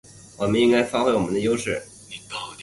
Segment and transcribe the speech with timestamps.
[0.35, 1.79] 我们应该发挥我们的优势